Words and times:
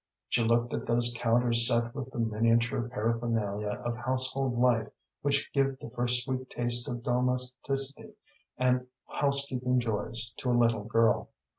She 0.29 0.43
looked 0.43 0.73
at 0.73 0.87
those 0.87 1.13
counters 1.15 1.67
set 1.67 1.93
with 1.93 2.09
the 2.09 2.17
miniature 2.17 2.89
paraphernalia 2.89 3.79
of 3.85 3.97
household 3.97 4.57
life 4.57 4.87
which 5.21 5.53
give 5.53 5.77
the 5.77 5.91
first 5.91 6.23
sweet 6.25 6.49
taste 6.49 6.87
of 6.87 7.03
domesticity 7.03 8.13
and 8.57 8.87
housekeeping 9.05 9.79
joys 9.79 10.31
to 10.37 10.49
a 10.49 10.57
little 10.57 10.85
girl. 10.85 11.29